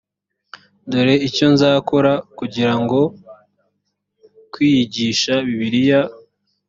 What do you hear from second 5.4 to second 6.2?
bibiliya